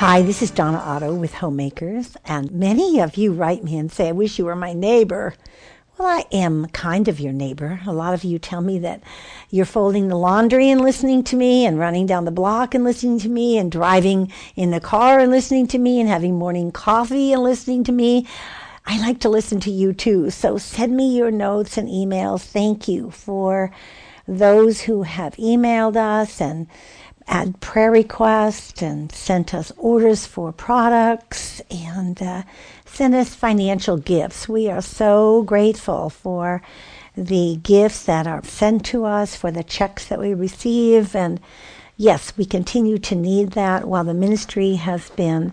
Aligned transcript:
Hi, 0.00 0.22
this 0.22 0.40
is 0.40 0.50
Donna 0.50 0.78
Otto 0.78 1.14
with 1.14 1.34
Homemakers, 1.34 2.16
and 2.24 2.50
many 2.52 3.00
of 3.00 3.18
you 3.18 3.34
write 3.34 3.62
me 3.62 3.76
and 3.76 3.92
say, 3.92 4.08
I 4.08 4.12
wish 4.12 4.38
you 4.38 4.46
were 4.46 4.56
my 4.56 4.72
neighbor. 4.72 5.34
Well, 5.98 6.08
I 6.08 6.24
am 6.34 6.68
kind 6.68 7.06
of 7.06 7.20
your 7.20 7.34
neighbor. 7.34 7.80
A 7.86 7.92
lot 7.92 8.14
of 8.14 8.24
you 8.24 8.38
tell 8.38 8.62
me 8.62 8.78
that 8.78 9.02
you're 9.50 9.66
folding 9.66 10.08
the 10.08 10.16
laundry 10.16 10.70
and 10.70 10.80
listening 10.80 11.22
to 11.24 11.36
me, 11.36 11.66
and 11.66 11.78
running 11.78 12.06
down 12.06 12.24
the 12.24 12.30
block 12.30 12.74
and 12.74 12.82
listening 12.82 13.18
to 13.18 13.28
me, 13.28 13.58
and 13.58 13.70
driving 13.70 14.32
in 14.56 14.70
the 14.70 14.80
car 14.80 15.18
and 15.20 15.30
listening 15.30 15.66
to 15.66 15.78
me, 15.78 16.00
and 16.00 16.08
having 16.08 16.38
morning 16.38 16.72
coffee 16.72 17.34
and 17.34 17.42
listening 17.42 17.84
to 17.84 17.92
me. 17.92 18.26
I 18.86 18.98
like 19.00 19.20
to 19.20 19.28
listen 19.28 19.60
to 19.60 19.70
you 19.70 19.92
too. 19.92 20.30
So 20.30 20.56
send 20.56 20.96
me 20.96 21.14
your 21.14 21.30
notes 21.30 21.76
and 21.76 21.90
emails. 21.90 22.42
Thank 22.42 22.88
you 22.88 23.10
for 23.10 23.70
those 24.26 24.80
who 24.80 25.02
have 25.02 25.36
emailed 25.36 25.96
us 25.96 26.40
and 26.40 26.68
add 27.26 27.60
prayer 27.60 27.90
requests 27.90 28.82
and 28.82 29.10
sent 29.12 29.54
us 29.54 29.72
orders 29.76 30.26
for 30.26 30.52
products 30.52 31.60
and 31.70 32.20
uh, 32.22 32.42
sent 32.84 33.14
us 33.14 33.34
financial 33.34 33.96
gifts. 33.96 34.48
We 34.48 34.68
are 34.70 34.82
so 34.82 35.42
grateful 35.42 36.10
for 36.10 36.62
the 37.16 37.56
gifts 37.62 38.04
that 38.04 38.26
are 38.26 38.44
sent 38.44 38.84
to 38.86 39.04
us, 39.04 39.36
for 39.36 39.50
the 39.50 39.64
checks 39.64 40.06
that 40.06 40.18
we 40.18 40.34
receive. 40.34 41.14
And 41.14 41.40
yes, 41.96 42.36
we 42.36 42.44
continue 42.44 42.98
to 42.98 43.14
need 43.14 43.52
that 43.52 43.86
while 43.86 44.04
the 44.04 44.14
ministry 44.14 44.74
has 44.76 45.10
been 45.10 45.52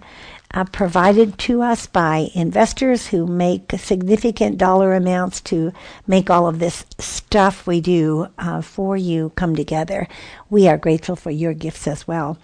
uh, 0.53 0.63
provided 0.65 1.37
to 1.37 1.61
us 1.61 1.87
by 1.87 2.29
investors 2.33 3.07
who 3.07 3.27
make 3.27 3.71
significant 3.77 4.57
dollar 4.57 4.93
amounts 4.93 5.41
to 5.41 5.71
make 6.07 6.29
all 6.29 6.47
of 6.47 6.59
this 6.59 6.85
stuff 6.97 7.67
we 7.67 7.81
do 7.81 8.27
uh, 8.37 8.61
for 8.61 8.95
you 8.95 9.31
come 9.35 9.55
together. 9.55 10.07
We 10.49 10.67
are 10.67 10.77
grateful 10.77 11.15
for 11.15 11.31
your 11.31 11.53
gifts 11.53 11.87
as 11.87 12.07
well. 12.07 12.37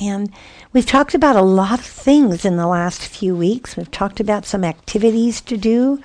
And 0.00 0.30
we've 0.72 0.86
talked 0.86 1.14
about 1.14 1.36
a 1.36 1.42
lot 1.42 1.78
of 1.78 1.86
things 1.86 2.44
in 2.44 2.56
the 2.56 2.66
last 2.66 3.02
few 3.02 3.34
weeks. 3.34 3.76
We've 3.76 3.90
talked 3.90 4.20
about 4.20 4.44
some 4.44 4.64
activities 4.64 5.40
to 5.42 5.56
do. 5.56 6.02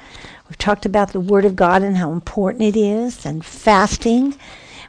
We've 0.47 0.57
talked 0.57 0.85
about 0.85 1.11
the 1.11 1.19
Word 1.19 1.45
of 1.45 1.55
God 1.55 1.81
and 1.81 1.97
how 1.97 2.11
important 2.11 2.63
it 2.63 2.77
is, 2.77 3.25
and 3.25 3.43
fasting. 3.45 4.35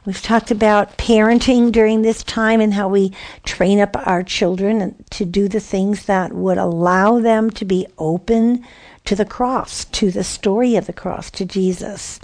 We've 0.05 0.21
talked 0.21 0.51
about 0.51 0.97
parenting 0.97 1.71
during 1.71 2.01
this 2.01 2.23
time 2.23 2.59
and 2.59 2.73
how 2.73 2.89
we 2.89 3.13
train 3.45 3.79
up 3.79 3.95
our 4.05 4.21
children 4.21 5.01
to 5.11 5.23
do 5.23 5.47
the 5.47 5.61
things 5.61 6.07
that 6.07 6.33
would 6.33 6.57
allow 6.57 7.21
them 7.21 7.49
to 7.51 7.63
be 7.63 7.87
open 7.97 8.65
to 9.05 9.15
the 9.15 9.23
cross, 9.23 9.85
to 9.85 10.11
the 10.11 10.25
story 10.25 10.75
of 10.75 10.87
the 10.87 10.93
cross, 10.93 11.31
to 11.31 11.45
Jesus. 11.45 12.19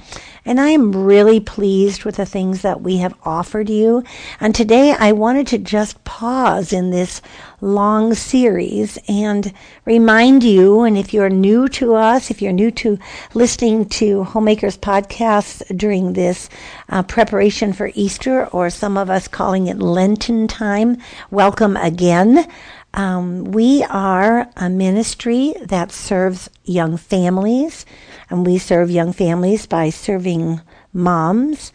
And 0.49 0.59
I 0.59 0.69
am 0.69 0.91
really 1.05 1.39
pleased 1.39 2.05
with 2.05 2.15
the 2.15 2.25
things 2.25 2.63
that 2.63 2.81
we 2.81 2.97
have 2.97 3.13
offered 3.23 3.69
you. 3.69 4.03
And 4.39 4.55
today 4.55 4.95
I 4.97 5.11
wanted 5.11 5.45
to 5.47 5.59
just 5.59 6.03
pause 6.05 6.73
in 6.73 6.89
this 6.89 7.21
long 7.61 8.15
series 8.15 8.97
and 9.07 9.53
remind 9.85 10.43
you, 10.43 10.81
and 10.81 10.97
if 10.97 11.13
you're 11.13 11.29
new 11.29 11.67
to 11.67 11.93
us, 11.93 12.31
if 12.31 12.41
you're 12.41 12.51
new 12.51 12.71
to 12.71 12.97
listening 13.35 13.87
to 13.89 14.23
Homemakers 14.23 14.75
podcasts 14.75 15.61
during 15.77 16.13
this 16.13 16.49
uh, 16.89 17.03
preparation 17.03 17.71
for 17.71 17.91
Easter, 17.93 18.47
or 18.47 18.71
some 18.71 18.97
of 18.97 19.07
us 19.07 19.27
calling 19.27 19.67
it 19.67 19.77
Lenten 19.77 20.47
time, 20.47 20.97
welcome 21.29 21.77
again. 21.77 22.49
Um, 22.93 23.45
we 23.45 23.83
are 23.83 24.49
a 24.55 24.69
ministry 24.69 25.53
that 25.61 25.91
serves 25.91 26.49
young 26.63 26.97
families, 26.97 27.85
and 28.29 28.45
we 28.45 28.57
serve 28.57 28.89
young 28.89 29.13
families 29.13 29.65
by 29.65 29.89
serving 29.89 30.61
moms. 30.93 31.71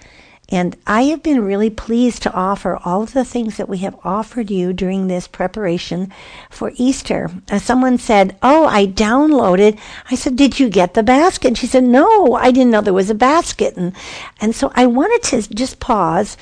And 0.50 0.76
I 0.86 1.04
have 1.04 1.22
been 1.22 1.42
really 1.42 1.70
pleased 1.70 2.22
to 2.22 2.32
offer 2.32 2.78
all 2.84 3.02
of 3.02 3.14
the 3.14 3.24
things 3.24 3.56
that 3.56 3.68
we 3.68 3.78
have 3.78 3.96
offered 4.04 4.50
you 4.50 4.74
during 4.74 5.06
this 5.06 5.26
preparation 5.26 6.12
for 6.50 6.72
Easter. 6.76 7.30
As 7.48 7.62
someone 7.62 7.96
said, 7.96 8.36
Oh, 8.42 8.66
I 8.66 8.86
downloaded. 8.86 9.78
I 10.10 10.14
said, 10.16 10.36
Did 10.36 10.60
you 10.60 10.68
get 10.68 10.92
the 10.92 11.02
basket? 11.02 11.48
And 11.48 11.58
she 11.58 11.66
said, 11.66 11.84
No, 11.84 12.34
I 12.34 12.50
didn't 12.50 12.70
know 12.70 12.82
there 12.82 12.92
was 12.92 13.08
a 13.08 13.14
basket. 13.14 13.76
And, 13.76 13.94
and 14.40 14.54
so 14.54 14.70
I 14.74 14.86
wanted 14.86 15.22
to 15.30 15.54
just 15.54 15.80
pause 15.80 16.36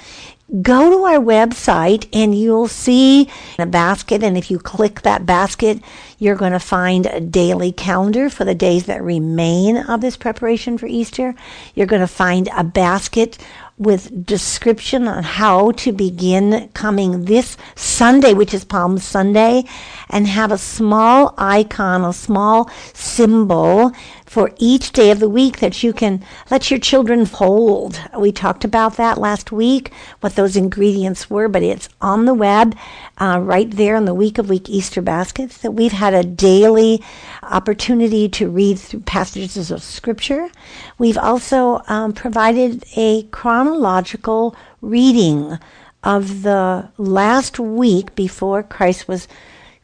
go 0.61 0.91
to 0.91 1.05
our 1.05 1.19
website 1.19 2.07
and 2.13 2.35
you'll 2.35 2.69
see 2.69 3.31
a 3.59 3.65
basket. 3.65 4.23
And 4.23 4.37
if 4.37 4.51
you 4.51 4.59
click 4.59 5.03
that 5.03 5.25
basket, 5.25 5.81
you're 6.19 6.37
going 6.37 6.53
to 6.53 6.61
find 6.61 7.07
a 7.07 7.21
daily 7.21 7.73
calendar 7.73 8.29
for 8.29 8.45
the 8.45 8.55
days 8.55 8.85
that 8.87 9.03
remain 9.03 9.77
of 9.77 10.01
this 10.01 10.17
preparation 10.17 10.77
for 10.77 10.87
Easter. 10.87 11.35
You're 11.75 11.87
going 11.87 12.01
to 12.01 12.07
find 12.07 12.49
a 12.55 12.65
basket 12.65 13.39
with 13.79 14.27
description 14.27 15.09
on 15.09 15.23
how 15.23 15.73
to 15.73 15.93
begin 15.93 16.69
coming 16.75 17.25
this 17.25 17.57
Sunday, 17.75 18.35
which 18.35 18.55
is 18.55 18.65
Palm 18.65 18.99
Sunday, 18.99 19.65
and 20.11 20.27
have 20.27 20.53
a 20.53 20.59
small 20.59 21.35
icon, 21.39 22.05
a 22.05 22.13
small 22.13 22.71
symbol 22.93 23.93
for 24.33 24.51
each 24.57 24.93
day 24.93 25.11
of 25.11 25.21
the 25.21 25.29
week 25.29 25.59
that 25.59 25.83
you 25.83 25.93
can 25.93 26.25
let 26.51 26.71
your 26.71 26.81
children 26.81 27.27
fold. 27.27 28.01
We 28.17 28.33
talked 28.33 28.65
about 28.65 28.97
that 28.97 29.19
last 29.19 29.53
week, 29.53 29.93
what 30.21 30.37
those 30.37 30.57
ingredients 30.57 31.29
were, 31.29 31.49
but 31.49 31.63
it's 31.63 31.91
on 32.01 32.25
the 32.25 32.33
web 32.33 32.75
uh, 33.19 33.41
right 33.43 33.71
there 33.71 33.95
in 33.95 34.07
the 34.07 34.15
week 34.15 34.39
of 34.39 34.49
week 34.49 34.71
Easter 34.71 35.03
baskets 35.03 35.59
that 35.59 35.73
we've 35.73 35.93
had 35.93 36.15
a 36.15 36.25
daily 36.25 37.03
opportunity 37.43 38.27
to 38.31 38.49
read 38.49 38.79
through 38.79 39.01
passages 39.01 39.71
of 39.71 39.83
scripture. 39.83 40.49
We've 40.97 41.19
also 41.19 41.83
um, 41.89 42.15
provided 42.15 42.85
a 42.97 43.25
chronological 43.25 44.57
reading 44.81 45.59
of 46.03 46.41
the 46.43 46.89
last 46.97 47.59
week 47.59 48.15
before 48.15 48.63
Christ 48.63 49.07
was 49.07 49.29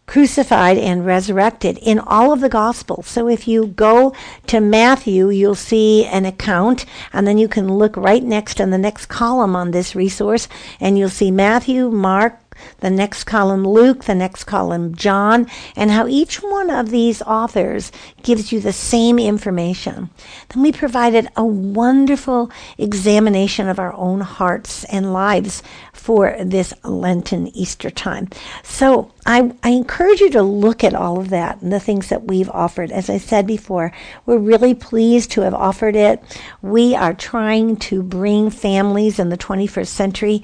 crucified 0.09 0.79
and 0.79 1.07
resurrected 1.07 1.79
in 1.79 2.01
all 2.01 2.33
of 2.33 2.41
the 2.41 2.49
Gospels. 2.49 3.07
So 3.07 3.29
if 3.29 3.47
you 3.47 3.67
go 3.67 4.13
to 4.49 4.59
Matthew, 4.59 5.29
you'll 5.29 5.55
see 5.55 6.05
an 6.07 6.25
account, 6.25 6.85
and 7.13 7.29
then 7.29 7.39
you 7.39 7.47
can 7.47 7.79
look 7.79 7.97
right 7.97 8.25
next 8.25 8.59
in 8.59 8.71
the 8.71 8.79
next 8.79 9.07
column 9.07 9.55
on 9.55 9.71
this 9.71 9.95
resource, 9.95 10.49
and 10.81 10.99
you'll 10.99 11.11
see 11.11 11.31
Matthew, 11.31 11.91
Mark, 11.91 12.48
the 12.81 12.91
next 12.91 13.25
column 13.25 13.67
Luke, 13.67 14.05
the 14.05 14.15
next 14.15 14.45
column 14.45 14.95
John, 14.95 15.47
and 15.77 15.91
how 15.91 16.07
each 16.07 16.43
one 16.43 16.71
of 16.71 16.91
these 16.91 17.23
authors 17.23 17.93
gives 18.23 18.53
you 18.53 18.61
the 18.61 18.73
same 18.73 19.19
information. 19.19 20.11
Then 20.49 20.63
we 20.63 20.73
provided 20.73 21.29
a 21.37 21.45
wonderful 21.45 22.51
examination 22.77 23.69
of 23.69 23.79
our 23.79 23.95
own 23.95 24.21
hearts 24.21 24.85
and 24.85 25.13
lives 25.13 25.63
for 25.93 26.37
this 26.43 26.73
Lenten 26.85 27.49
Easter 27.49 27.91
time. 27.91 28.29
So 28.63 29.13
I, 29.27 29.53
I 29.63 29.71
encourage 29.71 30.21
you 30.21 30.31
to 30.31 30.43
look 30.43 30.83
at 30.83 30.95
all 30.95 31.21
of 31.21 31.31
that 31.31 31.61
and 31.61 31.73
the 31.73 31.81
things 31.81 32.09
that 32.09 32.25
we've 32.25 32.51
offered. 32.51 32.91
As 32.91 33.11
I 33.11 33.19
said 33.19 33.47
before, 33.47 33.93
we're 34.25 34.39
really 34.39 34.75
pleased 34.75 35.31
to 35.33 35.43
have 35.43 35.55
offered 35.55 35.97
it. 35.97 36.23
We 36.63 36.95
are 36.95 37.15
trying 37.15 37.77
to 37.77 38.03
bring 38.03 38.51
families 38.51 39.19
in 39.19 39.29
the 39.29 39.37
21st 39.37 39.87
century 39.89 40.43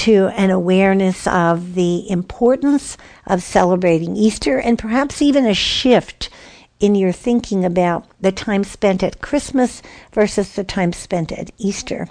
to 0.00 0.28
an 0.28 0.48
awareness 0.48 1.26
of 1.26 1.74
the 1.74 2.08
importance 2.08 2.96
of 3.26 3.42
celebrating 3.42 4.16
Easter 4.16 4.58
and 4.58 4.78
perhaps 4.78 5.20
even 5.20 5.44
a 5.44 5.52
shift 5.52 6.30
in 6.78 6.94
your 6.94 7.12
thinking 7.12 7.66
about 7.66 8.06
the 8.18 8.32
time 8.32 8.64
spent 8.64 9.02
at 9.02 9.20
Christmas 9.20 9.82
versus 10.12 10.54
the 10.54 10.64
time 10.64 10.94
spent 10.94 11.30
at 11.30 11.50
Easter. 11.58 12.08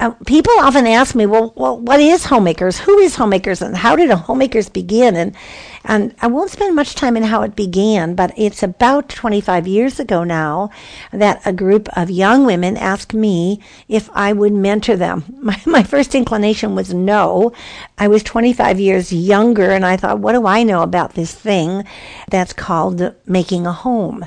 Uh, 0.00 0.10
people 0.26 0.52
often 0.58 0.84
ask 0.84 1.14
me, 1.14 1.24
well, 1.24 1.52
well, 1.54 1.78
what 1.78 2.00
is 2.00 2.24
homemakers? 2.24 2.80
Who 2.80 2.98
is 2.98 3.14
homemakers, 3.14 3.62
and 3.62 3.76
how 3.76 3.94
did 3.94 4.10
homemakers 4.10 4.68
begin? 4.68 5.14
And 5.14 5.36
and 5.84 6.14
I 6.20 6.28
won't 6.28 6.50
spend 6.50 6.76
much 6.76 6.94
time 6.94 7.16
in 7.16 7.24
how 7.24 7.42
it 7.42 7.56
began, 7.56 8.14
but 8.14 8.32
it's 8.36 8.62
about 8.62 9.08
25 9.08 9.66
years 9.66 9.98
ago 9.98 10.22
now 10.22 10.70
that 11.12 11.42
a 11.44 11.52
group 11.52 11.88
of 11.96 12.10
young 12.10 12.46
women 12.46 12.76
asked 12.76 13.14
me 13.14 13.60
if 13.88 14.08
I 14.12 14.32
would 14.32 14.52
mentor 14.52 14.96
them. 14.96 15.24
My, 15.42 15.60
my 15.66 15.82
first 15.82 16.14
inclination 16.14 16.76
was 16.76 16.94
no. 16.94 17.52
I 17.98 18.06
was 18.06 18.22
25 18.22 18.78
years 18.78 19.12
younger, 19.12 19.70
and 19.70 19.84
I 19.84 19.96
thought, 19.96 20.20
what 20.20 20.32
do 20.32 20.46
I 20.46 20.62
know 20.62 20.82
about 20.82 21.14
this 21.14 21.34
thing 21.34 21.82
that's 22.30 22.52
called 22.52 23.12
making 23.26 23.66
a 23.66 23.72
home? 23.72 24.24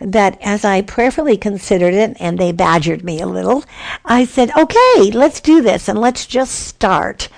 That 0.00 0.38
as 0.42 0.64
I 0.64 0.82
prayerfully 0.82 1.36
considered 1.36 1.94
it, 1.94 2.16
and 2.18 2.36
they 2.36 2.50
badgered 2.50 3.04
me 3.04 3.20
a 3.20 3.26
little, 3.26 3.64
I 4.04 4.24
said, 4.24 4.50
okay, 4.56 5.12
let's 5.12 5.40
do 5.40 5.62
this 5.62 5.88
and 5.88 6.00
let's 6.00 6.26
just 6.26 6.52
start. 6.52 7.28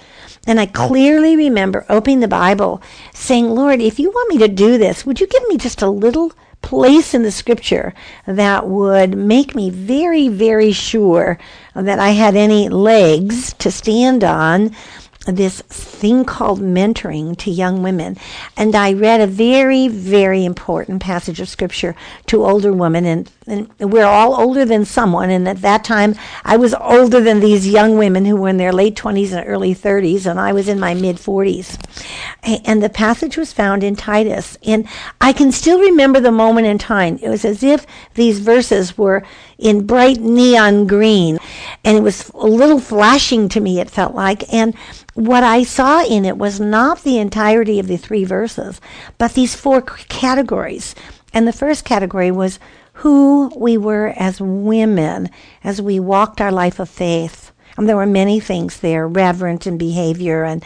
And 0.48 0.58
I 0.58 0.64
clearly 0.64 1.36
remember 1.36 1.84
opening 1.90 2.20
the 2.20 2.26
Bible 2.26 2.80
saying, 3.12 3.50
Lord, 3.50 3.82
if 3.82 3.98
you 3.98 4.10
want 4.10 4.30
me 4.30 4.38
to 4.38 4.48
do 4.48 4.78
this, 4.78 5.04
would 5.04 5.20
you 5.20 5.26
give 5.26 5.46
me 5.46 5.58
just 5.58 5.82
a 5.82 5.90
little 5.90 6.32
place 6.62 7.12
in 7.12 7.22
the 7.22 7.30
scripture 7.30 7.92
that 8.26 8.66
would 8.66 9.14
make 9.14 9.54
me 9.54 9.68
very, 9.68 10.28
very 10.28 10.72
sure 10.72 11.38
that 11.74 11.98
I 11.98 12.10
had 12.10 12.34
any 12.34 12.70
legs 12.70 13.52
to 13.58 13.70
stand 13.70 14.24
on 14.24 14.74
this 15.32 15.60
thing 15.62 16.24
called 16.24 16.60
mentoring 16.60 17.36
to 17.38 17.50
young 17.50 17.82
women. 17.82 18.16
And 18.56 18.74
I 18.74 18.92
read 18.92 19.20
a 19.20 19.26
very, 19.26 19.88
very 19.88 20.44
important 20.44 21.02
passage 21.02 21.40
of 21.40 21.48
scripture 21.48 21.94
to 22.26 22.44
older 22.44 22.72
women. 22.72 23.04
And, 23.04 23.30
and 23.46 23.70
we're 23.78 24.04
all 24.04 24.40
older 24.40 24.64
than 24.64 24.84
someone. 24.84 25.30
And 25.30 25.48
at 25.48 25.62
that 25.62 25.84
time, 25.84 26.14
I 26.44 26.56
was 26.56 26.74
older 26.74 27.20
than 27.20 27.40
these 27.40 27.68
young 27.68 27.98
women 27.98 28.24
who 28.24 28.36
were 28.36 28.48
in 28.48 28.56
their 28.56 28.72
late 28.72 28.96
20s 28.96 29.32
and 29.32 29.46
early 29.46 29.74
30s. 29.74 30.26
And 30.26 30.40
I 30.40 30.52
was 30.52 30.68
in 30.68 30.80
my 30.80 30.94
mid 30.94 31.16
40s. 31.16 31.78
And 32.42 32.82
the 32.82 32.88
passage 32.88 33.36
was 33.36 33.52
found 33.52 33.82
in 33.82 33.96
Titus. 33.96 34.56
And 34.64 34.86
I 35.20 35.32
can 35.32 35.52
still 35.52 35.80
remember 35.80 36.20
the 36.20 36.32
moment 36.32 36.66
in 36.66 36.78
time. 36.78 37.18
It 37.22 37.28
was 37.28 37.44
as 37.44 37.62
if 37.62 37.86
these 38.14 38.38
verses 38.38 38.96
were 38.96 39.24
in 39.58 39.86
bright 39.86 40.20
neon 40.20 40.86
green. 40.86 41.38
And 41.84 41.96
it 41.96 42.02
was 42.02 42.30
a 42.30 42.46
little 42.46 42.80
flashing 42.80 43.48
to 43.50 43.60
me, 43.60 43.80
it 43.80 43.90
felt 43.90 44.14
like. 44.14 44.52
And 44.52 44.74
what 45.18 45.42
I 45.42 45.64
saw 45.64 46.04
in 46.04 46.24
it 46.24 46.38
was 46.38 46.60
not 46.60 47.02
the 47.02 47.18
entirety 47.18 47.80
of 47.80 47.88
the 47.88 47.96
three 47.96 48.24
verses, 48.24 48.80
but 49.18 49.34
these 49.34 49.56
four 49.56 49.82
categories. 49.82 50.94
And 51.34 51.46
the 51.46 51.52
first 51.52 51.84
category 51.84 52.30
was 52.30 52.60
who 52.92 53.50
we 53.56 53.76
were 53.76 54.14
as 54.16 54.40
women 54.40 55.28
as 55.64 55.82
we 55.82 55.98
walked 55.98 56.40
our 56.40 56.52
life 56.52 56.78
of 56.78 56.88
faith. 56.88 57.50
And 57.76 57.88
there 57.88 57.96
were 57.96 58.06
many 58.06 58.38
things 58.38 58.78
there, 58.78 59.08
reverent 59.08 59.66
in 59.66 59.76
behavior 59.76 60.44
and 60.44 60.64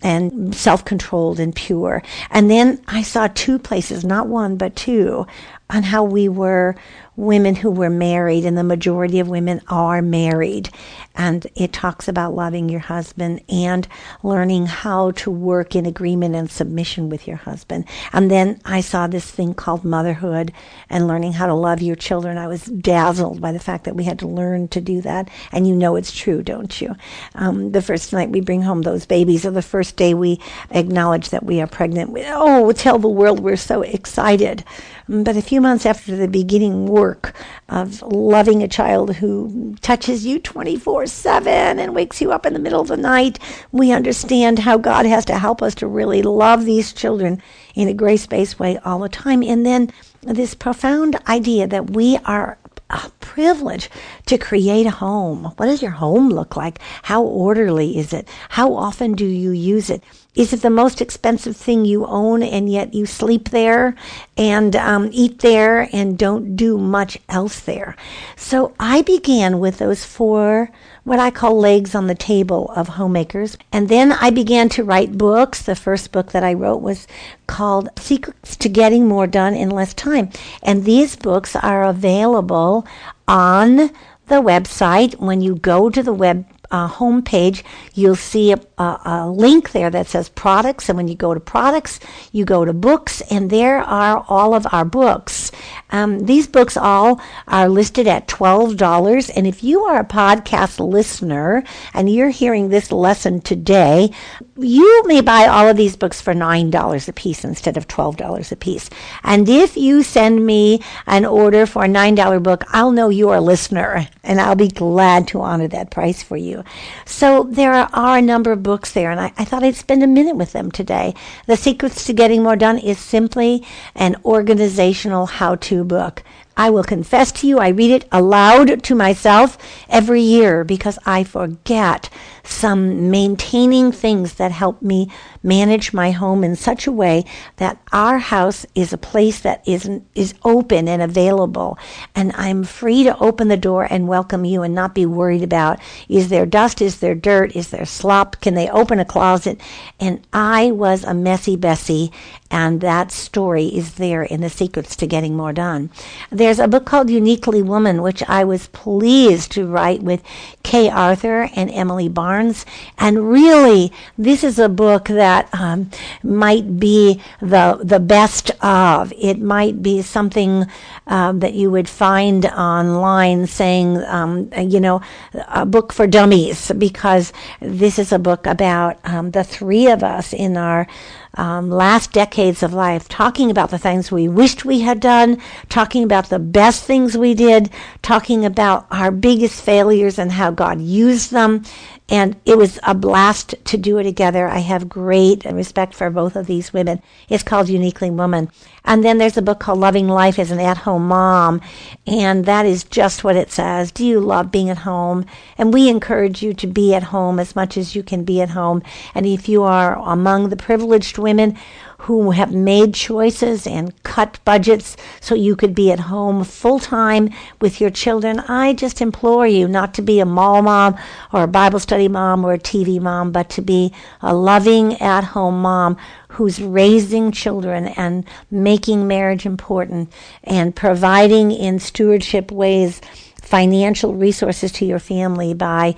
and 0.00 0.54
self-controlled 0.54 1.40
and 1.40 1.52
pure. 1.56 2.04
And 2.30 2.48
then 2.48 2.80
I 2.86 3.02
saw 3.02 3.26
two 3.26 3.58
places, 3.58 4.04
not 4.04 4.28
one, 4.28 4.56
but 4.56 4.76
two, 4.76 5.26
on 5.70 5.82
how 5.82 6.02
we 6.02 6.28
were 6.28 6.74
women 7.18 7.56
who 7.56 7.70
were 7.70 7.90
married, 7.90 8.44
and 8.44 8.56
the 8.56 8.62
majority 8.62 9.18
of 9.18 9.28
women 9.28 9.60
are 9.68 10.00
married. 10.00 10.70
And 11.16 11.44
it 11.56 11.72
talks 11.72 12.06
about 12.06 12.36
loving 12.36 12.68
your 12.68 12.78
husband 12.78 13.40
and 13.48 13.88
learning 14.22 14.66
how 14.66 15.10
to 15.10 15.30
work 15.30 15.74
in 15.74 15.84
agreement 15.84 16.36
and 16.36 16.48
submission 16.48 17.08
with 17.08 17.26
your 17.26 17.38
husband. 17.38 17.86
And 18.12 18.30
then 18.30 18.60
I 18.64 18.80
saw 18.80 19.08
this 19.08 19.28
thing 19.28 19.52
called 19.52 19.84
motherhood 19.84 20.52
and 20.88 21.08
learning 21.08 21.32
how 21.32 21.46
to 21.46 21.54
love 21.54 21.82
your 21.82 21.96
children. 21.96 22.38
I 22.38 22.46
was 22.46 22.66
dazzled 22.66 23.40
by 23.40 23.50
the 23.50 23.58
fact 23.58 23.84
that 23.84 23.96
we 23.96 24.04
had 24.04 24.20
to 24.20 24.28
learn 24.28 24.68
to 24.68 24.80
do 24.80 25.00
that. 25.00 25.28
And 25.50 25.66
you 25.66 25.74
know 25.74 25.96
it's 25.96 26.16
true, 26.16 26.44
don't 26.44 26.80
you? 26.80 26.94
Um, 27.34 27.72
the 27.72 27.82
first 27.82 28.12
night 28.12 28.30
we 28.30 28.40
bring 28.40 28.62
home 28.62 28.82
those 28.82 29.06
babies, 29.06 29.44
or 29.44 29.50
the 29.50 29.60
first 29.60 29.96
day 29.96 30.14
we 30.14 30.40
acknowledge 30.70 31.30
that 31.30 31.44
we 31.44 31.60
are 31.60 31.66
pregnant, 31.66 32.10
we, 32.10 32.22
oh, 32.26 32.70
tell 32.70 33.00
the 33.00 33.08
world 33.08 33.40
we're 33.40 33.56
so 33.56 33.82
excited. 33.82 34.62
But 35.10 35.38
a 35.38 35.42
few 35.42 35.62
months 35.62 35.86
after 35.86 36.14
the 36.16 36.28
beginning 36.28 36.86
work 36.86 37.34
of 37.70 38.02
loving 38.02 38.62
a 38.62 38.68
child 38.68 39.16
who 39.16 39.74
touches 39.80 40.26
you 40.26 40.38
24 40.38 41.06
7 41.06 41.78
and 41.78 41.94
wakes 41.94 42.20
you 42.20 42.30
up 42.30 42.44
in 42.44 42.52
the 42.52 42.58
middle 42.58 42.82
of 42.82 42.88
the 42.88 42.96
night, 42.98 43.38
we 43.72 43.90
understand 43.90 44.58
how 44.58 44.76
God 44.76 45.06
has 45.06 45.24
to 45.26 45.38
help 45.38 45.62
us 45.62 45.74
to 45.76 45.86
really 45.86 46.20
love 46.20 46.66
these 46.66 46.92
children 46.92 47.42
in 47.74 47.88
a 47.88 47.94
grace 47.94 48.26
based 48.26 48.58
way 48.58 48.76
all 48.84 48.98
the 48.98 49.08
time. 49.08 49.42
And 49.42 49.64
then 49.64 49.90
this 50.20 50.54
profound 50.54 51.16
idea 51.26 51.66
that 51.66 51.90
we 51.90 52.18
are 52.26 52.58
a 52.90 53.10
privilege 53.20 53.90
to 54.26 54.38
create 54.38 54.86
a 54.86 54.90
home. 54.90 55.44
What 55.44 55.66
does 55.66 55.82
your 55.82 55.92
home 55.92 56.30
look 56.30 56.56
like? 56.56 56.80
How 57.02 57.22
orderly 57.22 57.98
is 57.98 58.12
it? 58.12 58.28
How 58.48 58.74
often 58.74 59.12
do 59.12 59.26
you 59.26 59.50
use 59.50 59.90
it? 59.90 60.02
Is 60.34 60.52
it 60.52 60.62
the 60.62 60.70
most 60.70 61.00
expensive 61.00 61.56
thing 61.56 61.84
you 61.84 62.06
own 62.06 62.42
and 62.42 62.70
yet 62.70 62.94
you 62.94 63.06
sleep 63.06 63.50
there 63.50 63.94
and 64.38 64.76
um, 64.76 65.10
eat 65.12 65.40
there 65.40 65.88
and 65.92 66.16
don't 66.16 66.56
do 66.56 66.78
much 66.78 67.18
else 67.28 67.60
there? 67.60 67.96
So 68.36 68.72
I 68.78 69.02
began 69.02 69.58
with 69.58 69.78
those 69.78 70.04
four, 70.04 70.70
what 71.04 71.18
I 71.18 71.30
call 71.30 71.58
legs 71.58 71.94
on 71.94 72.06
the 72.06 72.14
table 72.14 72.70
of 72.76 72.88
homemakers. 72.88 73.58
And 73.72 73.88
then 73.88 74.12
I 74.12 74.30
began 74.30 74.68
to 74.70 74.84
write 74.84 75.18
books. 75.18 75.60
The 75.60 75.74
first 75.74 76.12
book 76.12 76.32
that 76.32 76.44
I 76.44 76.54
wrote 76.54 76.80
was 76.80 77.06
called 77.46 77.88
Secrets 77.98 78.56
to 78.56 78.68
Getting 78.68 79.06
More 79.06 79.26
Done 79.26 79.54
in 79.54 79.70
Less 79.70 79.92
Time. 79.92 80.30
And 80.62 80.84
these 80.84 81.16
books 81.16 81.56
are 81.56 81.84
available 81.84 82.86
on 83.26 83.90
the 84.28 84.42
website. 84.42 85.18
When 85.18 85.40
you 85.40 85.56
go 85.56 85.90
to 85.90 86.02
the 86.02 86.12
web 86.12 86.46
uh, 86.70 86.88
homepage, 86.88 87.62
you'll 87.94 88.14
see 88.14 88.52
a, 88.52 88.60
a, 88.78 89.00
a, 89.04 89.30
link 89.30 89.72
there 89.72 89.90
that 89.90 90.06
says 90.06 90.28
products. 90.28 90.88
And 90.88 90.96
when 90.96 91.08
you 91.08 91.14
go 91.14 91.34
to 91.34 91.40
products, 91.40 92.00
you 92.32 92.44
go 92.44 92.64
to 92.64 92.72
books, 92.72 93.20
and 93.30 93.50
there 93.50 93.78
are 93.80 94.24
all 94.28 94.54
of 94.54 94.66
our 94.72 94.84
books. 94.84 95.50
Um, 95.90 96.20
these 96.20 96.46
books 96.46 96.76
all 96.76 97.20
are 97.46 97.68
listed 97.68 98.06
at 98.06 98.28
$12. 98.28 99.30
And 99.34 99.46
if 99.46 99.64
you 99.64 99.84
are 99.84 100.00
a 100.00 100.04
podcast 100.04 100.78
listener 100.78 101.64
and 101.94 102.12
you're 102.12 102.30
hearing 102.30 102.68
this 102.68 102.92
lesson 102.92 103.40
today, 103.40 104.10
you 104.56 105.02
may 105.06 105.20
buy 105.20 105.46
all 105.46 105.68
of 105.68 105.76
these 105.76 105.96
books 105.96 106.20
for 106.20 106.34
$9 106.34 107.08
a 107.08 107.12
piece 107.12 107.44
instead 107.44 107.76
of 107.76 107.88
$12 107.88 108.52
a 108.52 108.56
piece. 108.56 108.90
And 109.22 109.48
if 109.48 109.76
you 109.76 110.02
send 110.02 110.44
me 110.44 110.82
an 111.06 111.24
order 111.24 111.64
for 111.64 111.84
a 111.84 111.88
$9 111.88 112.42
book, 112.42 112.64
I'll 112.68 112.92
know 112.92 113.08
you're 113.08 113.36
a 113.36 113.40
listener 113.40 114.08
and 114.24 114.40
I'll 114.40 114.56
be 114.56 114.68
glad 114.68 115.28
to 115.28 115.40
honor 115.40 115.68
that 115.68 115.90
price 115.90 116.22
for 116.22 116.36
you. 116.36 116.64
So 117.06 117.44
there 117.44 117.72
are 117.72 118.18
a 118.18 118.22
number 118.22 118.52
of 118.52 118.62
books 118.68 118.92
there 118.92 119.10
and 119.10 119.18
I, 119.18 119.32
I 119.38 119.46
thought 119.46 119.64
I'd 119.64 119.76
spend 119.76 120.02
a 120.02 120.06
minute 120.06 120.36
with 120.36 120.52
them 120.52 120.70
today. 120.70 121.14
The 121.46 121.56
Secrets 121.56 122.04
to 122.04 122.12
Getting 122.12 122.42
More 122.42 122.54
Done 122.54 122.76
is 122.76 122.98
simply 122.98 123.64
an 123.94 124.14
organizational 124.26 125.24
how-to 125.24 125.84
book. 125.84 126.22
I 126.58 126.70
will 126.70 126.82
confess 126.82 127.30
to 127.32 127.46
you, 127.46 127.60
I 127.60 127.68
read 127.68 127.92
it 127.92 128.08
aloud 128.10 128.82
to 128.82 128.94
myself 128.96 129.56
every 129.88 130.20
year 130.20 130.64
because 130.64 130.98
I 131.06 131.22
forget 131.22 132.10
some 132.42 133.10
maintaining 133.10 133.92
things 133.92 134.34
that 134.34 134.50
help 134.50 134.82
me 134.82 135.08
manage 135.42 135.92
my 135.92 136.10
home 136.10 136.42
in 136.42 136.56
such 136.56 136.86
a 136.86 136.92
way 136.92 137.24
that 137.56 137.80
our 137.92 138.18
house 138.18 138.66
is 138.74 138.92
a 138.92 138.98
place 138.98 139.38
that 139.40 139.62
is 139.68 139.88
is 140.14 140.34
open 140.44 140.88
and 140.88 141.00
available. 141.00 141.78
And 142.14 142.32
I'm 142.34 142.64
free 142.64 143.04
to 143.04 143.18
open 143.18 143.48
the 143.48 143.56
door 143.56 143.86
and 143.88 144.08
welcome 144.08 144.44
you 144.44 144.62
and 144.62 144.74
not 144.74 144.94
be 144.94 145.06
worried 145.06 145.42
about 145.42 145.78
is 146.08 146.28
there 146.28 146.46
dust 146.46 146.82
is 146.82 146.98
there 146.98 147.14
dirt 147.14 147.54
is 147.54 147.68
there 147.68 147.86
slop? 147.86 148.40
Can 148.40 148.54
they 148.54 148.68
open 148.70 148.98
a 148.98 149.04
closet? 149.04 149.60
And 150.00 150.26
I 150.32 150.70
was 150.72 151.04
a 151.04 151.14
messy 151.14 151.54
Bessie 151.56 152.10
and 152.50 152.80
that 152.80 153.10
story 153.10 153.66
is 153.66 153.94
there 153.94 154.22
in 154.22 154.40
the 154.40 154.50
secrets 154.50 154.96
to 154.96 155.06
getting 155.06 155.36
more 155.36 155.52
done 155.52 155.90
there's 156.30 156.58
a 156.58 156.68
book 156.68 156.84
called 156.84 157.10
Uniquely 157.10 157.62
Woman 157.62 158.02
which 158.02 158.22
I 158.28 158.44
was 158.44 158.68
pleased 158.68 159.52
to 159.52 159.66
write 159.66 160.02
with 160.02 160.22
Kay 160.68 160.90
Arthur 160.90 161.48
and 161.56 161.70
Emilie 161.70 162.10
Barnes. 162.10 162.66
And 162.98 163.30
really, 163.30 163.90
this 164.18 164.44
is 164.44 164.58
a 164.58 164.68
book 164.68 165.06
that 165.06 165.48
um, 165.54 165.90
might 166.22 166.78
be 166.78 167.22
the 167.40 167.80
the 167.82 167.98
best 168.00 168.50
of. 168.62 169.12
It 169.16 169.40
might 169.40 169.82
be 169.82 170.02
something 170.02 170.66
um, 171.06 171.40
that 171.40 171.54
you 171.54 171.70
would 171.70 171.88
find 171.88 172.44
online 172.46 173.46
saying, 173.46 173.96
um, 174.04 174.50
you 174.58 174.78
know, 174.78 175.00
a 175.48 175.64
book 175.64 175.92
for 175.92 176.06
dummies, 176.06 176.70
because 176.76 177.32
this 177.60 177.98
is 177.98 178.12
a 178.12 178.18
book 178.18 178.46
about 178.46 178.98
um, 179.04 179.30
the 179.30 179.44
three 179.44 179.86
of 179.86 180.02
us 180.02 180.34
in 180.34 180.56
our 180.56 180.86
um, 181.34 181.70
last 181.70 182.12
decades 182.12 182.62
of 182.62 182.72
life, 182.72 183.08
talking 183.08 183.50
about 183.50 183.70
the 183.70 183.78
things 183.78 184.10
we 184.10 184.28
wished 184.28 184.64
we 184.64 184.80
had 184.80 185.00
done, 185.00 185.40
talking 185.68 186.02
about 186.02 186.28
the 186.28 186.38
best 186.38 186.84
things 186.84 187.16
we 187.16 187.34
did, 187.34 187.70
talking 188.02 188.44
about 188.44 188.86
our 188.90 189.10
biggest 189.10 189.62
failures 189.62 190.18
and 190.18 190.32
how 190.32 190.50
God 190.50 190.80
used 190.80 191.30
them. 191.30 191.62
And 192.10 192.36
it 192.46 192.56
was 192.56 192.78
a 192.84 192.94
blast 192.94 193.54
to 193.66 193.76
do 193.76 193.98
it 193.98 194.04
together. 194.04 194.48
I 194.48 194.60
have 194.60 194.88
great 194.88 195.44
respect 195.44 195.94
for 195.94 196.08
both 196.08 196.36
of 196.36 196.46
these 196.46 196.72
women. 196.72 197.02
It's 197.28 197.42
called 197.42 197.68
Uniquely 197.68 198.10
Woman. 198.10 198.50
And 198.82 199.04
then 199.04 199.18
there's 199.18 199.36
a 199.36 199.42
book 199.42 199.60
called 199.60 199.80
Loving 199.80 200.08
Life 200.08 200.38
as 200.38 200.50
an 200.50 200.58
At 200.58 200.78
Home 200.78 201.06
Mom. 201.06 201.60
And 202.06 202.46
that 202.46 202.64
is 202.64 202.84
just 202.84 203.24
what 203.24 203.36
it 203.36 203.50
says. 203.50 203.92
Do 203.92 204.06
you 204.06 204.20
love 204.20 204.50
being 204.50 204.70
at 204.70 204.78
home? 204.78 205.26
And 205.58 205.74
we 205.74 205.90
encourage 205.90 206.42
you 206.42 206.54
to 206.54 206.66
be 206.66 206.94
at 206.94 207.02
home 207.04 207.38
as 207.38 207.54
much 207.54 207.76
as 207.76 207.94
you 207.94 208.02
can 208.02 208.24
be 208.24 208.40
at 208.40 208.50
home. 208.50 208.82
And 209.14 209.26
if 209.26 209.46
you 209.46 209.62
are 209.62 209.98
among 209.98 210.48
the 210.48 210.56
privileged 210.56 211.18
women 211.18 211.58
who 212.02 212.30
have 212.30 212.54
made 212.54 212.94
choices 212.94 213.66
and 213.66 214.02
cut 214.04 214.38
budgets 214.44 214.96
so 215.20 215.34
you 215.34 215.56
could 215.56 215.74
be 215.74 215.90
at 215.90 215.98
home 216.00 216.44
full 216.44 216.78
time 216.78 217.28
with 217.60 217.80
your 217.80 217.90
children. 217.90 218.38
I 218.40 218.72
just 218.72 219.00
implore 219.00 219.46
you 219.46 219.66
not 219.66 219.94
to 219.94 220.02
be 220.02 220.20
a 220.20 220.24
mall 220.24 220.62
mom 220.62 220.96
or 221.32 221.42
a 221.42 221.48
Bible 221.48 221.80
study 221.80 222.08
mom 222.08 222.44
or 222.44 222.52
a 222.52 222.58
TV 222.58 223.00
mom, 223.00 223.32
but 223.32 223.50
to 223.50 223.62
be 223.62 223.92
a 224.22 224.32
loving 224.32 224.94
at 225.00 225.24
home 225.24 225.60
mom 225.60 225.96
who's 226.28 226.62
raising 226.62 227.32
children 227.32 227.88
and 227.88 228.24
making 228.50 229.08
marriage 229.08 229.44
important 229.44 230.12
and 230.44 230.76
providing 230.76 231.50
in 231.50 231.80
stewardship 231.80 232.52
ways 232.52 233.00
financial 233.42 234.14
resources 234.14 234.70
to 234.70 234.84
your 234.84 234.98
family 235.00 235.52
by 235.52 235.94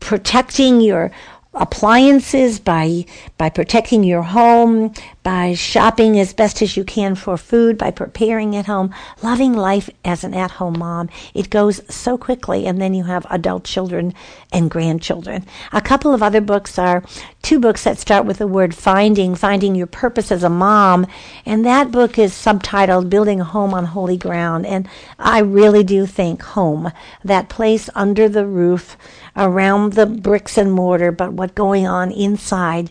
protecting 0.00 0.80
your 0.80 1.12
appliances, 1.54 2.58
by 2.58 3.04
by 3.38 3.50
protecting 3.50 4.04
your 4.04 4.22
home, 4.22 4.92
by 5.22 5.54
shopping 5.54 6.18
as 6.18 6.32
best 6.32 6.62
as 6.62 6.76
you 6.76 6.84
can 6.84 7.14
for 7.14 7.36
food, 7.36 7.76
by 7.76 7.90
preparing 7.90 8.56
at 8.56 8.66
home, 8.66 8.94
loving 9.22 9.52
life 9.52 9.90
as 10.04 10.24
an 10.24 10.34
at 10.34 10.52
home 10.52 10.78
mom. 10.78 11.08
It 11.34 11.50
goes 11.50 11.82
so 11.92 12.16
quickly, 12.16 12.66
and 12.66 12.80
then 12.80 12.94
you 12.94 13.04
have 13.04 13.26
adult 13.30 13.64
children 13.64 14.14
and 14.52 14.70
grandchildren. 14.70 15.44
A 15.72 15.80
couple 15.80 16.14
of 16.14 16.22
other 16.22 16.40
books 16.40 16.78
are 16.78 17.02
two 17.52 17.60
books 17.60 17.84
that 17.84 17.98
start 17.98 18.24
with 18.24 18.38
the 18.38 18.46
word 18.46 18.74
finding, 18.74 19.34
finding 19.34 19.74
your 19.74 19.86
purpose 19.86 20.32
as 20.32 20.42
a 20.42 20.48
mom. 20.48 21.06
And 21.44 21.66
that 21.66 21.90
book 21.90 22.18
is 22.18 22.32
subtitled 22.32 23.10
Building 23.10 23.42
a 23.42 23.44
Home 23.44 23.74
on 23.74 23.84
Holy 23.84 24.16
Ground. 24.16 24.64
And 24.64 24.88
I 25.18 25.40
really 25.40 25.84
do 25.84 26.06
think 26.06 26.40
home, 26.40 26.90
that 27.22 27.50
place 27.50 27.90
under 27.94 28.26
the 28.26 28.46
roof, 28.46 28.96
around 29.36 29.92
the 29.92 30.06
bricks 30.06 30.56
and 30.56 30.72
mortar, 30.72 31.12
but 31.12 31.34
what 31.34 31.54
going 31.54 31.86
on 31.86 32.10
inside 32.10 32.90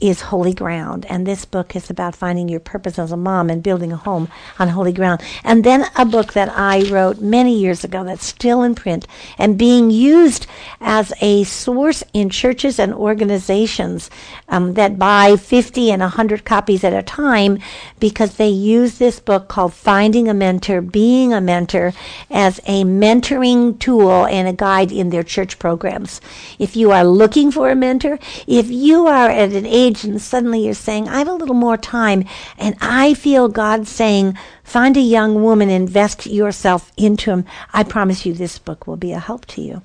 is 0.00 0.20
holy 0.22 0.54
ground. 0.54 1.06
And 1.06 1.26
this 1.26 1.44
book 1.44 1.76
is 1.76 1.90
about 1.90 2.16
finding 2.16 2.48
your 2.48 2.60
purpose 2.60 2.98
as 2.98 3.12
a 3.12 3.16
mom 3.16 3.50
and 3.50 3.62
building 3.62 3.92
a 3.92 3.96
home 3.96 4.28
on 4.58 4.68
holy 4.68 4.92
ground. 4.92 5.20
And 5.44 5.64
then 5.64 5.86
a 5.96 6.04
book 6.04 6.32
that 6.32 6.50
I 6.56 6.88
wrote 6.90 7.20
many 7.20 7.58
years 7.58 7.84
ago 7.84 8.04
that's 8.04 8.24
still 8.24 8.62
in 8.62 8.74
print 8.74 9.06
and 9.38 9.58
being 9.58 9.90
used 9.90 10.46
as 10.80 11.12
a 11.20 11.44
source 11.44 12.02
in 12.12 12.30
churches 12.30 12.78
and 12.78 12.94
organizations 12.94 14.10
um, 14.48 14.74
that 14.74 14.98
buy 14.98 15.36
50 15.36 15.90
and 15.90 16.00
100 16.00 16.44
copies 16.44 16.84
at 16.84 16.92
a 16.92 17.02
time 17.02 17.58
because 17.98 18.36
they 18.36 18.48
use 18.48 18.98
this 18.98 19.20
book 19.20 19.48
called 19.48 19.74
Finding 19.74 20.28
a 20.28 20.34
Mentor, 20.34 20.80
Being 20.80 21.32
a 21.32 21.40
Mentor 21.40 21.92
as 22.30 22.58
a 22.66 22.84
mentoring 22.84 23.78
tool 23.78 24.26
and 24.26 24.48
a 24.48 24.52
guide 24.52 24.92
in 24.92 25.10
their 25.10 25.22
church 25.22 25.58
programs. 25.58 26.20
If 26.58 26.76
you 26.76 26.90
are 26.90 27.04
looking 27.04 27.50
for 27.50 27.70
a 27.70 27.74
mentor, 27.74 28.18
if 28.46 28.70
you 28.70 29.06
are 29.06 29.28
at 29.30 29.52
an 29.52 29.66
age 29.66 29.89
and 30.04 30.20
suddenly 30.20 30.64
you're 30.64 30.74
saying, 30.74 31.08
I 31.08 31.18
have 31.18 31.28
a 31.28 31.34
little 31.34 31.54
more 31.54 31.76
time, 31.76 32.24
and 32.58 32.76
I 32.80 33.14
feel 33.14 33.48
God 33.48 33.86
saying, 33.86 34.36
find 34.62 34.96
a 34.96 35.00
young 35.00 35.42
woman, 35.42 35.68
invest 35.70 36.26
yourself 36.26 36.92
into 36.96 37.30
him. 37.30 37.44
I 37.72 37.82
promise 37.82 38.24
you 38.24 38.32
this 38.32 38.58
book 38.58 38.86
will 38.86 38.96
be 38.96 39.12
a 39.12 39.18
help 39.18 39.46
to 39.46 39.60
you. 39.60 39.82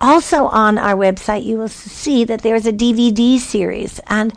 Also 0.00 0.46
on 0.46 0.78
our 0.78 0.94
website, 0.94 1.44
you 1.44 1.56
will 1.56 1.68
see 1.68 2.24
that 2.24 2.42
there's 2.42 2.66
a 2.66 2.72
DVD 2.72 3.38
series. 3.38 4.00
And 4.06 4.32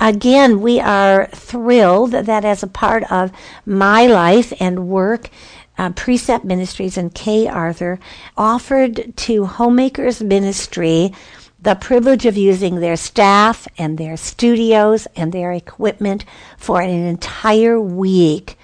again, 0.00 0.60
we 0.60 0.80
are 0.80 1.26
thrilled 1.32 2.12
that 2.12 2.44
as 2.44 2.62
a 2.62 2.68
part 2.68 3.10
of 3.12 3.32
my 3.66 4.06
life 4.06 4.52
and 4.60 4.88
work, 4.88 5.30
uh, 5.76 5.90
Precept 5.90 6.44
Ministries 6.44 6.96
and 6.96 7.14
Kay 7.14 7.46
Arthur 7.48 7.98
offered 8.36 9.16
to 9.16 9.46
Homemakers 9.46 10.22
Ministry 10.22 11.12
the 11.64 11.74
privilege 11.74 12.26
of 12.26 12.36
using 12.36 12.76
their 12.76 12.96
staff 12.96 13.66
and 13.78 13.96
their 13.98 14.16
studios 14.16 15.08
and 15.16 15.32
their 15.32 15.50
equipment 15.50 16.24
for 16.58 16.80
an 16.80 16.90
entire 16.90 17.80
week. 17.80 18.56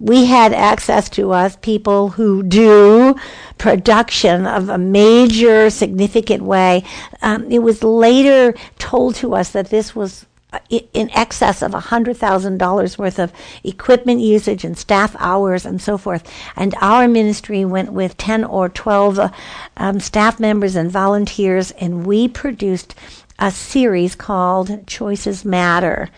We 0.00 0.26
had 0.26 0.52
access 0.52 1.08
to 1.10 1.32
us 1.32 1.56
people 1.56 2.10
who 2.10 2.42
do 2.42 3.14
production 3.58 4.46
of 4.46 4.68
a 4.68 4.78
major 4.78 5.70
significant 5.70 6.42
way. 6.42 6.84
Um, 7.22 7.50
it 7.50 7.60
was 7.60 7.82
later 7.82 8.54
told 8.78 9.14
to 9.16 9.34
us 9.34 9.50
that 9.50 9.70
this 9.70 9.94
was 9.94 10.26
in 10.70 11.10
excess 11.10 11.62
of 11.62 11.72
$100,000 11.72 12.98
worth 12.98 13.18
of 13.18 13.32
equipment 13.64 14.20
usage 14.20 14.64
and 14.64 14.78
staff 14.78 15.14
hours 15.18 15.66
and 15.66 15.80
so 15.80 15.98
forth. 15.98 16.30
And 16.54 16.74
our 16.80 17.08
ministry 17.08 17.64
went 17.64 17.92
with 17.92 18.16
10 18.16 18.44
or 18.44 18.68
12 18.68 19.18
uh, 19.18 19.28
um, 19.76 20.00
staff 20.00 20.40
members 20.40 20.76
and 20.76 20.90
volunteers, 20.90 21.72
and 21.72 22.06
we 22.06 22.28
produced 22.28 22.94
a 23.38 23.50
series 23.50 24.14
called 24.14 24.86
Choices 24.86 25.44
Matter. 25.44 26.08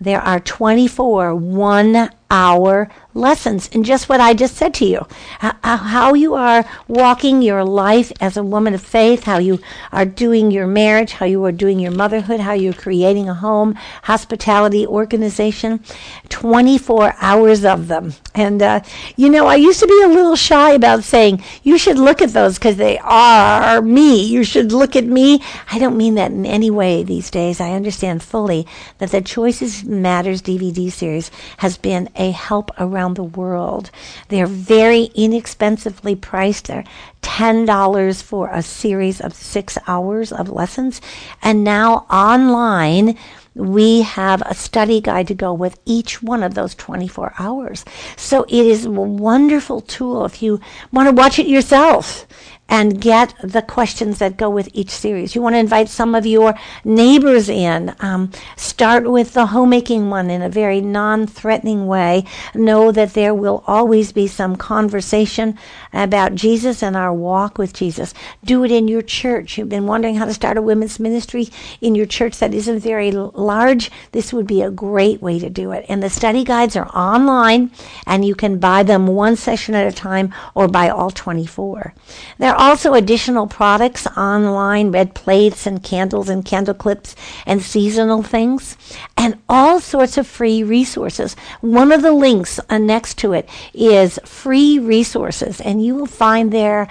There 0.00 0.20
are 0.20 0.40
24 0.40 1.34
one 1.34 2.10
hour 2.30 2.90
lessons 3.16 3.68
in 3.68 3.82
just 3.82 4.08
what 4.08 4.20
I 4.20 4.34
just 4.34 4.56
said 4.56 4.74
to 4.74 4.84
you. 4.84 5.06
How 5.40 6.14
you 6.14 6.34
are 6.34 6.64
walking 6.86 7.42
your 7.42 7.64
life 7.64 8.12
as 8.20 8.36
a 8.36 8.44
woman 8.44 8.74
of 8.74 8.82
faith, 8.82 9.24
how 9.24 9.38
you 9.38 9.60
are 9.92 10.04
doing 10.04 10.50
your 10.50 10.66
marriage, 10.66 11.12
how 11.12 11.26
you 11.26 11.44
are 11.44 11.52
doing 11.52 11.80
your 11.80 11.92
motherhood, 11.92 12.40
how 12.40 12.52
you're 12.52 12.72
creating 12.72 13.28
a 13.28 13.34
home, 13.34 13.74
hospitality, 14.02 14.86
organization. 14.86 15.80
24 16.28 17.14
hours 17.20 17.64
of 17.64 17.88
them. 17.88 18.12
And, 18.34 18.60
uh, 18.62 18.80
you 19.16 19.30
know, 19.30 19.46
I 19.46 19.54
used 19.56 19.80
to 19.80 19.86
be 19.86 20.02
a 20.04 20.08
little 20.08 20.36
shy 20.36 20.72
about 20.72 21.04
saying, 21.04 21.42
you 21.62 21.78
should 21.78 21.98
look 21.98 22.20
at 22.20 22.30
those 22.30 22.58
because 22.58 22.76
they 22.76 22.98
are 22.98 23.80
me. 23.80 24.24
You 24.24 24.44
should 24.44 24.72
look 24.72 24.96
at 24.96 25.04
me. 25.04 25.42
I 25.70 25.78
don't 25.78 25.96
mean 25.96 26.16
that 26.16 26.30
in 26.30 26.44
any 26.44 26.70
way 26.70 27.02
these 27.02 27.30
days. 27.30 27.60
I 27.60 27.72
understand 27.72 28.22
fully 28.22 28.66
that 28.98 29.10
the 29.10 29.20
Choices 29.20 29.84
Matters 29.84 30.42
DVD 30.42 30.90
series 30.90 31.30
has 31.58 31.78
been 31.78 32.10
a 32.16 32.32
help 32.32 32.70
around 32.78 33.05
the 33.14 33.24
world. 33.24 33.90
They're 34.28 34.46
very 34.46 35.10
inexpensively 35.14 36.14
priced. 36.14 36.66
They're 36.66 36.84
$10 37.22 38.22
for 38.22 38.48
a 38.50 38.62
series 38.62 39.20
of 39.20 39.34
six 39.34 39.76
hours 39.86 40.32
of 40.32 40.48
lessons. 40.48 41.00
And 41.42 41.64
now 41.64 42.06
online, 42.10 43.16
we 43.54 44.02
have 44.02 44.42
a 44.42 44.54
study 44.54 45.00
guide 45.00 45.26
to 45.28 45.34
go 45.34 45.52
with 45.52 45.80
each 45.86 46.22
one 46.22 46.42
of 46.42 46.54
those 46.54 46.74
24 46.74 47.34
hours. 47.38 47.84
So 48.16 48.44
it 48.44 48.66
is 48.66 48.84
a 48.84 48.90
wonderful 48.90 49.80
tool 49.80 50.24
if 50.24 50.42
you 50.42 50.60
want 50.92 51.08
to 51.08 51.14
watch 51.14 51.38
it 51.38 51.46
yourself 51.46 52.26
and 52.68 53.00
get 53.00 53.34
the 53.42 53.62
questions 53.62 54.18
that 54.18 54.36
go 54.36 54.50
with 54.50 54.68
each 54.72 54.90
series. 54.90 55.34
You 55.34 55.42
want 55.42 55.54
to 55.54 55.58
invite 55.60 55.88
some 55.88 56.14
of 56.14 56.26
your 56.26 56.54
neighbors 56.84 57.48
in. 57.48 57.94
Um, 58.00 58.32
start 58.56 59.08
with 59.10 59.34
the 59.34 59.46
homemaking 59.46 60.10
one 60.10 60.30
in 60.30 60.42
a 60.42 60.48
very 60.48 60.80
non 60.80 61.26
threatening 61.26 61.86
way. 61.86 62.24
Know 62.54 62.90
that 62.90 63.14
there 63.14 63.34
will 63.34 63.62
always 63.66 64.12
be 64.12 64.26
some 64.26 64.56
conversation 64.56 65.56
about 65.92 66.34
Jesus 66.34 66.82
and 66.82 66.96
our 66.96 67.12
walk 67.12 67.56
with 67.56 67.72
Jesus. 67.72 68.12
Do 68.44 68.64
it 68.64 68.72
in 68.72 68.88
your 68.88 69.02
church. 69.02 69.56
You've 69.56 69.68
been 69.68 69.86
wondering 69.86 70.16
how 70.16 70.24
to 70.24 70.34
start 70.34 70.56
a 70.56 70.62
women's 70.62 70.98
ministry 70.98 71.48
in 71.80 71.94
your 71.94 72.06
church 72.06 72.38
that 72.38 72.54
isn't 72.54 72.80
very 72.80 73.12
large. 73.12 73.90
This 74.12 74.32
would 74.32 74.46
be 74.46 74.62
a 74.62 74.70
great 74.70 75.22
way 75.22 75.38
to 75.38 75.48
do 75.48 75.70
it. 75.70 75.86
And 75.88 76.02
the 76.02 76.10
study 76.10 76.42
guides 76.42 76.76
are 76.76 76.88
online, 76.88 77.70
and 78.06 78.24
you 78.24 78.34
can 78.34 78.58
buy 78.58 78.82
them 78.82 79.06
one 79.06 79.36
session 79.36 79.74
at 79.74 79.86
a 79.86 79.96
time 79.96 80.34
or 80.54 80.66
buy 80.66 80.88
all 80.88 81.10
24. 81.10 81.94
There 82.38 82.55
are 82.56 82.70
also 82.70 82.94
additional 82.94 83.46
products 83.46 84.06
online, 84.16 84.90
red 84.90 85.14
plates 85.14 85.66
and 85.66 85.82
candles 85.82 86.28
and 86.28 86.44
candle 86.44 86.74
clips 86.74 87.14
and 87.44 87.62
seasonal 87.62 88.22
things, 88.22 88.76
and 89.16 89.38
all 89.48 89.78
sorts 89.78 90.16
of 90.16 90.26
free 90.26 90.62
resources. 90.62 91.36
One 91.60 91.92
of 91.92 92.02
the 92.02 92.12
links 92.12 92.58
uh, 92.68 92.78
next 92.78 93.18
to 93.18 93.32
it 93.32 93.48
is 93.74 94.18
free 94.24 94.78
resources, 94.78 95.60
and 95.60 95.84
you 95.84 95.94
will 95.94 96.06
find 96.06 96.50
there 96.50 96.88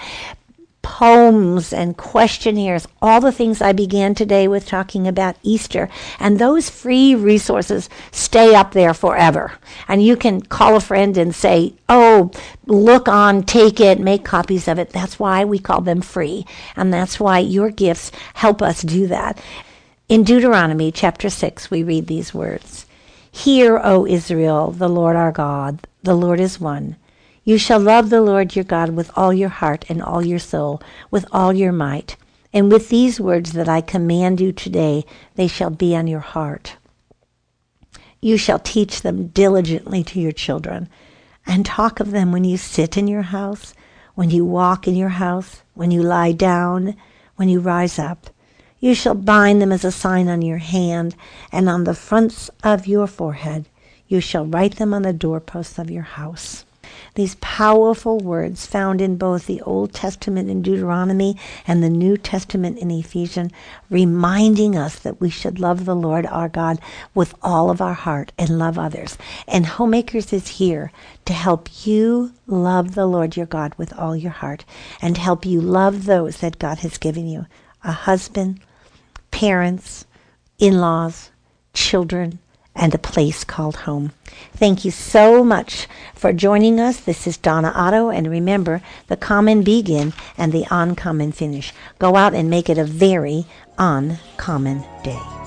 poems 0.86 1.74
and 1.74 1.98
questionnaires, 1.98 2.88
all 3.02 3.20
the 3.20 3.32
things 3.32 3.60
I 3.60 3.72
began 3.72 4.14
today 4.14 4.48
with 4.48 4.68
talking 4.68 5.08
about 5.08 5.36
Easter. 5.42 5.90
And 6.20 6.38
those 6.38 6.70
free 6.70 7.16
resources 7.16 7.90
stay 8.12 8.54
up 8.54 8.74
there 8.74 8.94
forever. 8.94 9.54
And 9.88 10.04
you 10.04 10.16
can 10.16 10.42
call 10.42 10.76
a 10.76 10.80
friend 10.80 11.18
and 11.18 11.34
say, 11.34 11.74
oh, 11.90 12.30
look 12.68 13.08
on, 13.08 13.42
take 13.42 13.80
it, 13.80 14.00
make 14.00 14.24
copies 14.24 14.68
of 14.68 14.78
it. 14.78 14.92
That's 14.92 15.18
why 15.18 15.44
we 15.44 15.58
call 15.58 15.82
them 15.82 16.02
free. 16.02 16.46
And 16.76 16.94
that's 16.94 17.20
why 17.20 17.40
your 17.40 17.72
gifts 17.72 18.12
help 18.36 18.62
us 18.62 18.84
do 18.84 19.08
that. 19.08 19.42
In 20.08 20.24
Deuteronomy 20.24 20.92
chapter 20.92 21.32
6, 21.32 21.72
we 21.72 21.82
read 21.82 22.06
these 22.06 22.32
words 22.32 22.86
Hear, 23.32 23.82
O 23.84 24.06
Israel, 24.06 24.70
the 24.70 24.88
Lord 24.88 25.16
our 25.16 25.32
God, 25.32 25.80
the 26.04 26.16
Lord 26.16 26.40
is 26.40 26.62
one. 26.62 26.96
You 27.48 27.60
shall 27.60 27.80
love 27.80 28.10
the 28.10 28.24
Lord 28.24 28.56
your 28.56 28.66
God 28.66 28.96
with 28.96 29.12
all 29.16 29.32
your 29.32 29.50
heart 29.50 29.86
and 29.88 30.02
all 30.02 30.26
your 30.26 30.40
soul, 30.40 30.82
with 31.12 31.28
all 31.32 31.54
your 31.54 31.72
might. 31.72 32.18
And 32.52 32.72
with 32.72 32.90
these 32.90 33.20
words 33.20 33.52
that 33.52 33.70
I 33.70 33.82
command 33.82 34.42
you 34.42 34.52
today, 34.52 35.06
they 35.36 35.46
shall 35.46 35.70
be 35.70 35.96
on 35.96 36.08
your 36.08 36.22
heart. 36.22 36.78
You 38.20 38.36
shall 38.36 38.58
teach 38.58 39.04
them 39.04 39.28
diligently 39.28 40.04
to 40.06 40.20
your 40.20 40.32
children, 40.32 40.90
and 41.46 41.64
talk 41.64 42.00
of 42.00 42.10
them 42.10 42.32
when 42.32 42.46
you 42.46 42.58
sit 42.58 42.98
in 42.98 43.08
your 43.08 43.22
house, 43.22 43.76
when 44.16 44.32
you 44.32 44.44
walk 44.44 44.88
in 44.88 44.96
your 44.96 45.10
house, 45.10 45.62
when 45.76 45.92
you 45.92 46.02
lie 46.02 46.32
down, 46.32 46.96
when 47.36 47.48
you 47.48 47.60
rise 47.60 48.00
up. 48.00 48.32
You 48.80 48.96
shall 48.96 49.14
bind 49.14 49.62
them 49.62 49.72
as 49.72 49.86
a 49.86 49.92
sign 49.92 50.30
on 50.30 50.42
your 50.42 50.58
hand, 50.58 51.16
and 51.52 51.70
on 51.70 51.84
the 51.84 51.94
fronts 51.94 52.50
of 52.64 52.88
your 52.88 53.06
forehead. 53.06 53.70
You 54.08 54.20
shall 54.20 54.48
write 54.48 54.78
them 54.78 54.96
on 54.96 55.04
the 55.04 55.14
doorposts 55.14 55.78
of 55.78 55.92
your 55.92 56.02
house 56.02 56.66
these 57.16 57.36
powerful 57.36 58.20
words 58.20 58.66
found 58.66 59.02
in 59.02 59.18
both 59.18 59.48
the 59.48 59.62
Old 59.62 59.94
Testament 59.94 60.50
in 60.50 60.62
Deuteronomy 60.62 61.38
and 61.66 61.82
the 61.82 61.90
New 61.90 62.18
Testament 62.18 62.78
in 62.78 62.92
Ephesians, 62.92 63.52
reminding 63.90 64.78
us 64.78 65.00
that 65.00 65.20
we 65.20 65.30
should 65.30 65.60
love 65.60 65.86
the 65.86 65.96
Lord 65.96 66.26
our 66.28 66.50
God 66.50 66.80
with 67.14 67.34
all 67.42 67.70
of 67.70 67.82
our 67.82 67.94
heart 67.94 68.32
and 68.38 68.60
love 68.60 68.78
others. 68.78 69.18
And 69.48 69.66
Homemakers 69.66 70.34
is 70.34 70.60
here 70.60 70.92
to 71.26 71.34
help 71.34 71.86
you 71.86 72.34
love 72.48 72.96
the 72.96 73.08
Lord 73.08 73.38
your 73.38 73.46
God 73.46 73.74
with 73.78 73.98
all 73.98 74.16
your 74.16 74.32
heart 74.32 74.66
and 75.02 75.18
help 75.18 75.46
you 75.46 75.62
love 75.62 76.06
those 76.06 76.38
that 76.38 76.60
God 76.60 76.80
has 76.80 76.98
given 76.98 77.28
you 77.28 77.46
a 77.84 77.92
husband, 77.92 78.60
parents, 79.32 80.06
in 80.58 80.80
laws, 80.80 81.30
children, 81.74 82.40
and 82.76 82.94
a 82.94 83.00
place 83.00 83.44
called 83.44 83.78
home. 83.78 84.12
Thank 84.56 84.84
you 84.84 84.92
so 84.92 85.44
much 85.44 85.88
for 86.14 86.34
joining 86.34 86.80
us. 86.80 87.00
This 87.00 87.26
is 87.26 87.38
Donna 87.38 87.72
Otto, 87.74 88.10
and 88.10 88.30
remember 88.30 88.82
the 89.08 89.18
common 89.18 89.64
begin 89.64 90.14
and 90.38 90.52
the 90.52 90.66
uncommon 90.70 91.32
finish. 91.32 91.74
Go 92.00 92.16
out 92.16 92.34
and 92.34 92.50
make 92.50 92.70
it 92.70 92.78
a 92.78 92.84
very 92.84 93.46
uncommon 93.78 94.84
day. 95.04 95.45